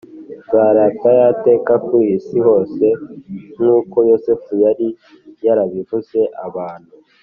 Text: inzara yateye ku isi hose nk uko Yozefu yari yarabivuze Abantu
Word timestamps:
inzara 0.33 0.83
yateye 1.19 1.75
ku 1.85 1.93
isi 2.15 2.37
hose 2.47 2.85
nk 3.59 3.65
uko 3.77 3.97
Yozefu 4.09 4.51
yari 4.63 4.87
yarabivuze 5.45 6.19
Abantu 6.47 6.91